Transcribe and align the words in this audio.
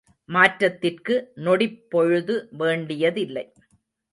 மாற்றத்திற்கு 0.29 1.15
நொடிப்பொழுது 1.35 2.47
வேண்டியதில்லை. 2.57 3.45